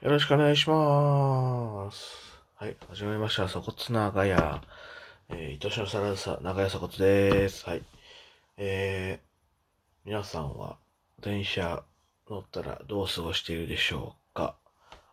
[0.00, 2.40] よろしくお願いします。
[2.54, 3.44] はい、始まりました。
[3.48, 4.62] 鎖骨長屋。
[5.28, 7.68] えー、愛しのサラダさ、長屋鎖骨です。
[7.68, 7.82] はい。
[8.56, 10.78] えー、皆さんは
[11.20, 11.84] 電車
[12.30, 14.56] 乗ったらどう過ごしているでしょうか？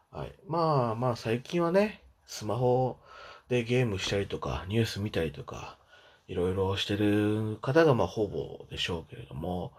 [0.09, 0.33] はい。
[0.47, 2.97] まあまあ最近はね、スマホ
[3.49, 5.77] でゲームしたりとか、ニュース見たりとか、
[6.29, 9.73] いろいろしてる方がまあほぼでしょうけれども、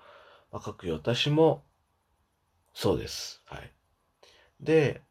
[0.53, 1.63] まあ、各私も
[2.75, 3.41] そうです。
[3.47, 3.73] はい。
[4.61, 5.03] で、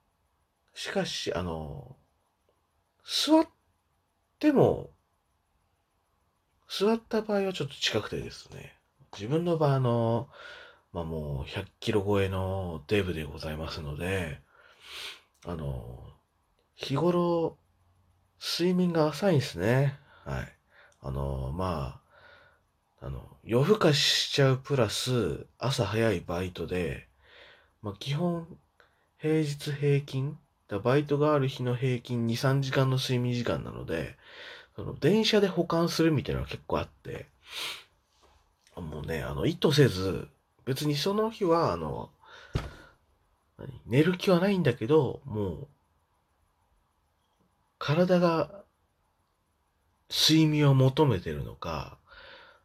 [0.74, 1.96] しかし、あの、
[3.04, 3.48] 座っ
[4.40, 4.92] ても、
[6.70, 8.76] 座った場合はちょっと近くてですね、
[9.14, 10.30] 自分の場合、の、
[10.92, 14.42] まあもう100キロ超えのデブでございますので、
[15.46, 16.00] あの、
[16.76, 17.58] 日頃、
[18.40, 19.98] 睡眠が浅いんですね。
[20.26, 20.58] はい。
[21.02, 22.02] あの、ま
[23.02, 27.08] あ、あの、夜更かししちゃうプラス、朝早いバイトで、
[27.82, 28.48] まあ基本、
[29.20, 34.16] 平日平均、だバイトがある日の平均2、3時間の睡眠時間なので、
[34.76, 37.26] その電車で保管するみたいなのが結構あって、
[38.76, 40.28] もうね、あの、意図せず、
[40.66, 42.12] 別にその日は、あの、
[43.88, 45.68] 寝る気はないんだけど、もう、
[47.80, 48.64] 体が
[50.10, 51.98] 睡眠を求めてるのか、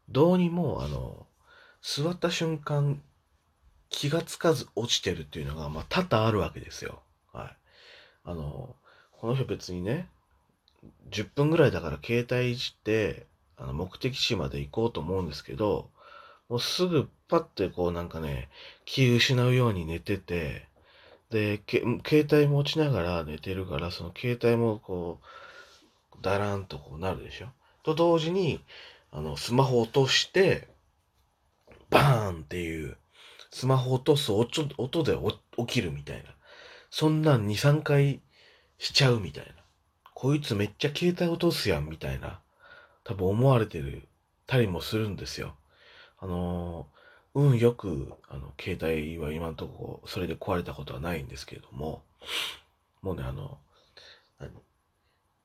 [0.09, 1.27] どうにも、あの、
[1.81, 3.03] 座った瞬間、
[3.93, 7.03] 気がつかず落ちてるっていうのが、まあ、多々あるわけですよ。
[7.33, 7.57] はい。
[8.25, 8.75] あの、
[9.13, 10.09] この人別にね、
[11.11, 13.27] 10分ぐらいだから携帯いじって、
[13.57, 15.91] あの、目的地まで行こうと思うんですけど、
[16.49, 18.49] もうすぐパッてこうなんかね、
[18.85, 20.67] 気失うように寝てて、
[21.31, 27.49] で、携帯持ちながら寝てるから、その携帯もこう、だらんとこうなるでしょ。
[27.85, 28.63] と同時に、
[29.11, 30.69] あの、スマホ落として、
[31.91, 32.97] バーンっていう、
[33.53, 35.17] スマホ落とす音音で
[35.59, 36.25] 起きるみたいな。
[36.91, 38.21] そんなん2、3回
[38.79, 39.53] しちゃうみたいな。
[40.15, 42.41] こいつめっちゃ携帯落とすやんみたいな。
[43.05, 44.09] 多分思われてる
[44.47, 45.55] たりもするんですよ。
[46.19, 52.03] あのー、運よく、あの、携帯は今のところそれで壊れたことはないんですけれども、
[53.03, 53.59] もうね、あの、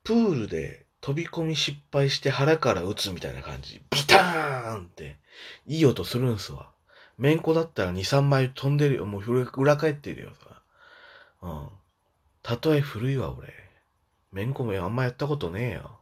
[0.03, 3.81] プールで飛び込み失敗して腹から打つみたいな感じ。
[3.91, 5.17] ビターンって、
[5.65, 6.71] いい音するんすわ。
[7.17, 9.05] めんこだったら2、3枚飛んでるよ。
[9.05, 9.21] もう
[9.57, 10.31] 裏返ってるよ。
[11.41, 11.69] うん。
[12.43, 13.53] たとえ古いわ、俺。
[14.31, 15.99] めんこもあんまやったことねえよ。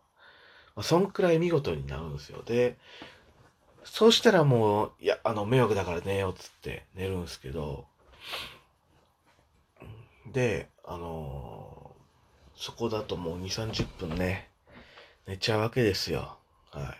[0.75, 2.43] まあ、そんくらい見事になるんですよ。
[2.43, 2.77] で、
[3.83, 7.85] そうしたらもう、いや、あの、迷惑だから寝ようっつって寝るんですけど、
[10.33, 14.49] で、あのー、そこだともう2、30分ね、
[15.27, 16.37] 寝ちゃうわけですよ。
[16.71, 16.95] は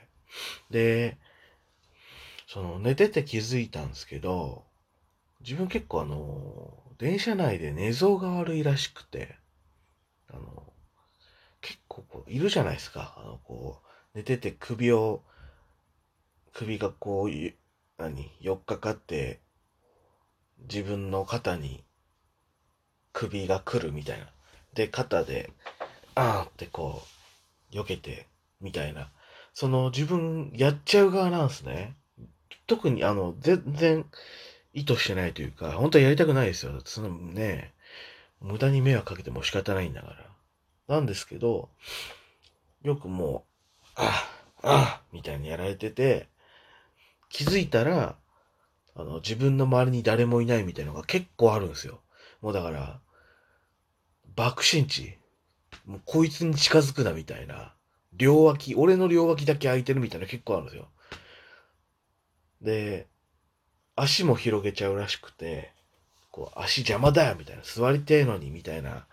[0.69, 0.73] い。
[0.73, 1.17] で、
[2.47, 4.65] その、寝てて気づいたんですけど、
[5.41, 9.35] 自分結構あの、電車内で寝相が悪いらしくて、
[10.29, 10.73] あの、
[11.61, 13.15] 結構こう、いるじゃないですか。
[13.17, 15.23] あの、こう、寝てて首を、
[16.53, 17.53] 首がこう、
[17.97, 19.39] 何、寄っかかって、
[20.59, 21.83] 自分の肩に
[23.13, 24.27] 首が来るみたいな。
[24.73, 25.51] で、肩で、
[26.15, 27.01] あーってこ
[27.71, 28.27] う、避けて、
[28.61, 29.11] みたいな。
[29.53, 31.95] その、自分、やっちゃう側なんですね。
[32.67, 34.05] 特に、あの、全然、
[34.73, 36.81] 意図してないというか、本当はやりたくないですよ。
[36.83, 37.73] そのね、
[38.41, 40.07] 無駄に迷惑かけても仕方ないんだか
[40.87, 40.95] ら。
[40.95, 41.69] なんですけど、
[42.83, 43.45] よくも
[43.81, 44.27] う、あ
[44.61, 46.27] あ、みたいにやられてて、
[47.29, 48.17] 気づいたら、
[48.95, 52.01] あの、自分の周りに誰もいないみたいなのが結構あるんですよ。
[52.41, 52.99] もうだから、
[54.35, 55.17] 爆心地。
[55.85, 57.73] もうこいつに近づくなみたいな。
[58.13, 60.87] 両脇、俺の両脇だけ空いてるみたいな結構あるんですよ。
[62.65, 63.07] で、
[63.95, 65.71] 足も広げちゃうらしくて、
[66.31, 69.05] こう、足邪魔だよみたいな、座りてえのにみたいな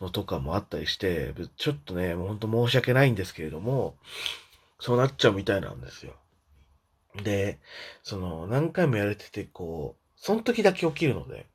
[0.00, 3.94] のとかもあったりして、ちょっとね、もうほんと申し訳ないんですけれども、
[4.80, 6.14] そうなっちゃうみたいなんですよ。
[7.22, 7.58] で、
[8.02, 11.46] その、何回もやれてて、こう、その時だけ起きるので、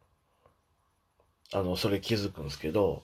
[1.52, 3.04] あの、それ気づくんですけど、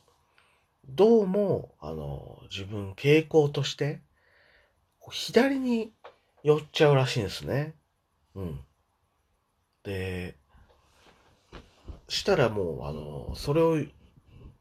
[0.88, 4.02] どうも、あの、自分傾向として、
[5.12, 5.92] 左に
[6.44, 7.76] 寄っちゃうらしいんですね。
[8.36, 8.60] うん。
[9.84, 10.36] で、
[12.08, 13.78] したらもう、あの、それを、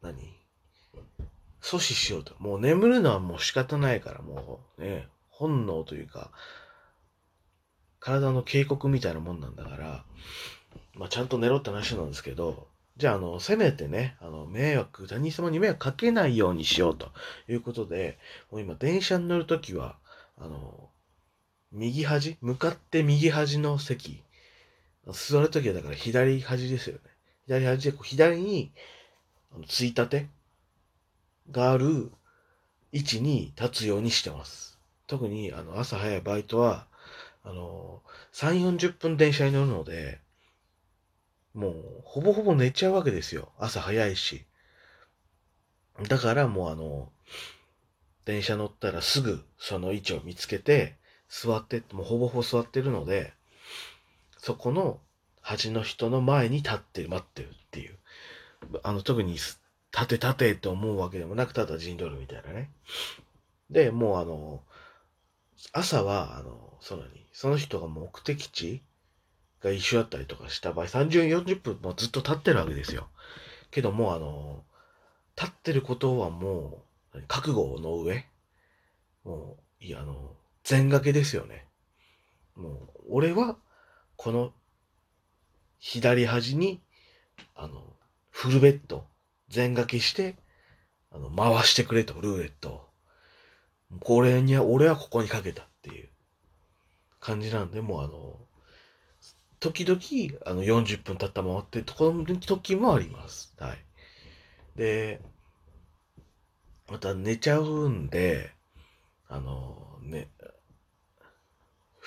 [0.03, 0.39] 何？
[1.61, 2.35] 阻止しようと。
[2.39, 6.31] もう眠るのはもう仕方ないから、もうね、本能というか、
[8.01, 10.05] 体の警告みたいなもんなんだから、
[10.95, 17.13] まあちゃんと寝ろって話なんですけど、じゃあ、あの、せめてね、あの、迷惑、他人様に迷惑かけないようにしようと
[17.49, 18.19] いうことで、
[18.51, 19.97] もう今、電車に乗るときは、
[20.37, 20.91] あの、
[21.73, 22.37] 右端？
[22.41, 24.23] 向かって右端の席。
[25.13, 27.01] 座るときはだから左端ですよね。
[27.47, 28.73] 左端でこう左に
[29.67, 30.27] ついたて
[31.51, 32.11] がある
[32.93, 34.79] 位置に立つようにしてます。
[35.07, 36.87] 特に、あの、朝早いバイトは、
[37.43, 38.03] あの、
[38.35, 40.21] 3、40分電車に乗るので、
[41.55, 41.75] もう、
[42.05, 43.51] ほぼほぼ寝ちゃうわけですよ。
[43.59, 44.45] 朝早いし。
[46.09, 47.11] だからもうあの、
[48.25, 50.98] 電車乗ったらすぐその位置を見つけて、
[51.29, 53.33] 座って、もうほぼほぼ座ってるので、
[54.39, 55.01] そこの
[55.41, 57.99] 端の人の前に立って待ってるっていう。
[58.83, 59.59] あの、特に立
[59.93, 62.71] て立てって思うわけでもなく、ただ陣取るみたいなね。
[63.71, 64.63] で、もうあの、
[65.73, 68.83] 朝は、あの、そのに、その人が目的地
[69.63, 73.09] が一緒だったりとかした場合、30、40分もずっと立ってるわけですよ。
[73.71, 74.65] けどもう、あの、
[75.37, 76.85] 立ってることはも
[77.15, 78.27] う、覚悟の上、
[79.25, 80.37] もう、いや、あの、
[80.69, 81.65] 全掛けですよね。
[82.55, 83.57] もう、俺は、
[84.17, 84.53] この、
[85.79, 86.83] 左端に、
[87.55, 87.97] あの、
[88.31, 89.07] フルベッド、
[89.49, 90.37] 全掛けして、
[91.11, 92.87] あの、回してくれと、ルーレット
[94.01, 96.11] これには、俺はここにかけたっていう
[97.19, 98.37] 感じなんで、もうあの、
[99.61, 103.55] 時々、あの、40分経ったままってところの時もあります。
[103.59, 103.79] はい。
[104.77, 105.23] で、
[106.91, 108.51] また寝ちゃうんで、
[109.29, 110.29] あの、ね、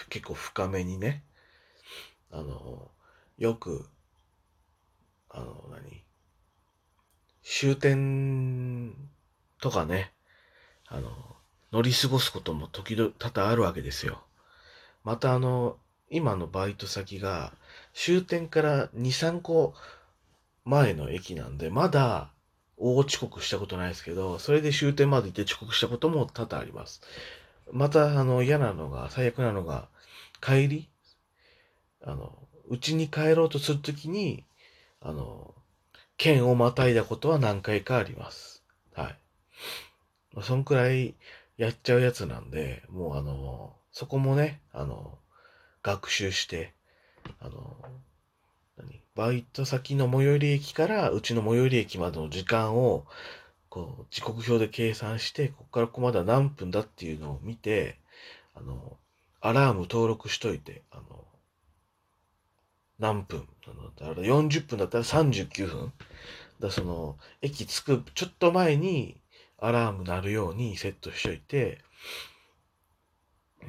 [0.09, 1.23] 結構深めにね、
[2.31, 2.89] あの、
[3.37, 3.87] よく、
[5.29, 6.03] あの、何？
[7.43, 8.95] 終点
[9.59, 10.11] とかね、
[10.87, 11.11] あの、
[11.71, 14.23] 乗り過ごすことも時々多々あるわけですよ。
[15.03, 15.77] またあの、
[16.09, 17.53] 今のバイト先が
[17.93, 19.73] 終点から2、3個
[20.65, 22.31] 前の駅なんで、まだ
[22.77, 27.01] 大遅刻したことないですけど、それで終点まで行って遅刻したことも多々あります。
[27.71, 29.87] また、あの、嫌なのが、最悪なのが、
[30.41, 30.89] 帰り？
[32.03, 32.37] あの、
[32.67, 34.45] うちに帰ろうとするときに、
[35.01, 35.53] あの、
[36.17, 38.63] 県をまたいだことは何回かあります。
[38.93, 39.15] はい。
[40.33, 41.15] ま、そんくらい
[41.57, 45.17] やっちゃうやつなんで、もうあの、そこもね、あの、
[45.83, 46.73] 学習して、
[47.39, 47.77] あの、
[48.77, 49.01] 何？
[49.15, 53.05] バイト先の最寄り駅からうちの最寄り駅までの時間を、
[53.71, 57.97] こう、時刻表で計算して、ここからここまでは何分だっていうのを見て、
[58.53, 58.97] あの、
[59.39, 61.25] アラーム登録しといて、あの、
[62.99, 63.47] 何分、
[63.97, 65.93] 40分だったら39分。
[66.59, 69.21] だその、駅着くちょっと前に
[69.57, 71.79] アラーム鳴るようにセットしといて、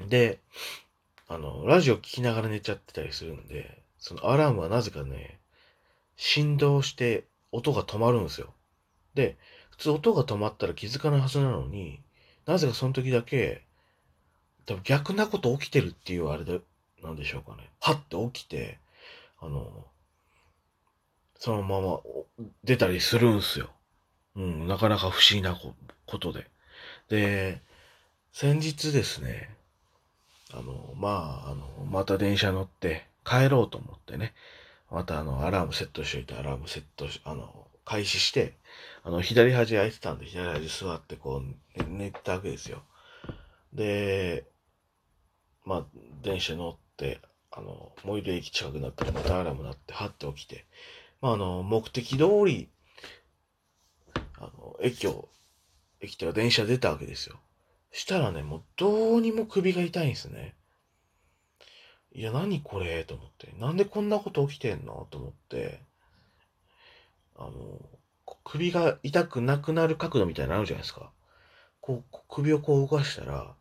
[0.08, 0.40] で、
[1.28, 5.38] あの、ラジオ聞きながら寝ちゃってたりするんで、そのアラームはなぜかね、
[6.16, 8.52] 振動して音が止まるんですよ。
[9.14, 9.36] で、
[9.82, 12.00] 通音が止まったら気づかないはずなのに、
[12.46, 13.62] なぜかその時だけ、
[14.64, 16.60] 多分逆なこと起きてるっていうあれで、
[17.02, 17.68] なんでしょうかね。
[17.80, 18.78] はって起きて、
[19.40, 19.84] あの、
[21.36, 21.98] そのまま
[22.62, 23.70] 出たりするんすよ。
[24.36, 25.56] うん、なかなか不思議な
[26.06, 26.48] ことで。
[27.08, 27.60] で、
[28.32, 29.50] 先日ですね、
[30.52, 34.32] あの、まあ、あの、また電車乗って帰ろうと思ってね、
[34.92, 38.56] またあの、アラームセットしといて、アラームセットし、あの、開始して、
[39.02, 42.82] あの、左端空いてたんで、左端座ってこう、寝たわけですよ。
[43.72, 44.46] で、
[45.64, 45.86] まあ、
[46.22, 47.20] 電車乗って、
[47.50, 50.66] あの、最寄り駅近くなったらまたアラーム鳴って、はって起きて、
[51.20, 52.68] まあ、あの、目的通り、
[54.38, 55.28] あの、駅を、
[56.00, 57.40] 駅というか電車出たわけですよ。
[57.92, 60.56] したらね、もうどうにも首が痛いんですね。
[62.14, 63.04] いや、何これ？
[63.04, 63.52] と思って。
[63.58, 65.06] なんでこんなこと起きてんの？
[65.10, 65.80] と思って。
[67.36, 67.80] あの、
[68.44, 71.12] 首が痛くなくなる角度みたいなのあるじゃないですか。
[71.80, 73.54] こう、首をこう動かしたら、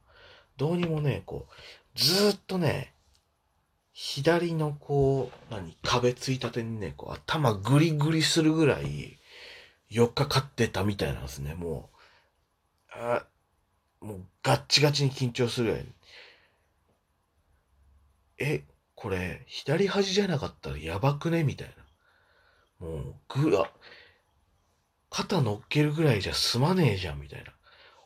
[0.58, 2.94] どうにもね、こう、ずっとね、
[3.94, 9.18] 左のこう、何、壁ついたてにね、こう、頭グリグリするぐらい、
[9.92, 12.94] 4日かってたみたいなんですね、もう。
[12.94, 13.25] あ
[14.01, 15.94] もうガッチガチに緊張するやん。
[18.40, 18.63] え、
[18.96, 21.44] これ、左端じゃなかったらやばくね？
[21.44, 21.74] みたいな。
[22.82, 23.72] もう、ぐら、
[25.12, 27.54] 肩乗っけるぐらいじゃ済まねえじゃん、みたいな。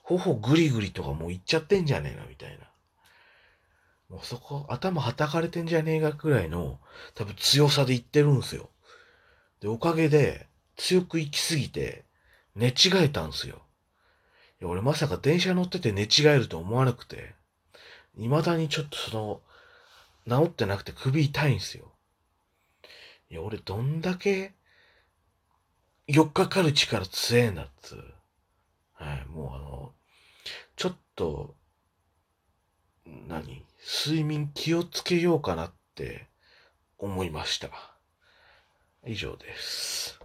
[0.03, 2.69] 頬グリグリとかもういっちゃってんじゃねえな、みたいな。
[4.09, 6.79] もうそこ、頭はたかれてんじゃねえかぐらいの、
[7.15, 8.69] 多分強さで言ってるんすよ。
[9.61, 12.03] で、おかげで、強く行きすぎて、
[12.55, 13.61] 寝違えたんすよ。
[14.61, 17.33] いや、俺まさか電車乗ってて寝違えると思わなくて、
[18.17, 19.41] 未だにちょっとそ
[20.27, 21.91] の、治ってなくて首痛いんすよ。
[23.29, 24.53] いや、俺どんだけ、
[26.07, 28.15] 4日かかる力強えなっつう
[28.93, 29.93] はい、もうあの、
[30.75, 31.55] ちょっと、
[33.05, 33.65] 何？
[34.05, 36.27] 睡眠気をつけようかなって
[36.97, 37.69] 思いました。
[39.05, 40.19] 以上です。